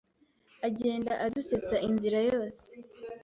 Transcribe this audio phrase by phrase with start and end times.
[0.67, 2.65] Agenda adusetsa inzira yose